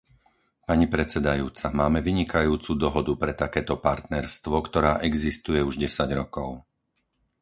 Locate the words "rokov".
6.21-6.49